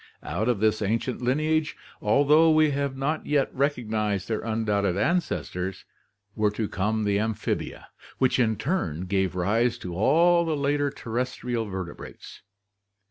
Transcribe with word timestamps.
Out 0.23 0.49
of 0.49 0.59
this 0.59 0.81
ancient 0.81 1.21
lineage, 1.21 1.77
al 2.01 2.23
though 2.25 2.49
we 2.49 2.71
have 2.71 2.97
not 2.97 3.27
yet 3.27 3.53
recognized 3.53 4.27
their 4.27 4.39
undoubted 4.39 4.97
ancestors, 4.97 5.85
were 6.35 6.49
to 6.49 6.67
come 6.67 7.03
the 7.03 7.19
amphibia, 7.19 7.87
which 8.17 8.39
in 8.39 8.55
turn 8.55 9.01
gave 9.01 9.35
rise 9.35 9.77
to 9.77 9.93
all 9.95 10.43
the 10.43 10.57
later 10.57 10.89
terres 10.89 11.35
trial 11.35 11.65
vertebrates. 11.65 12.41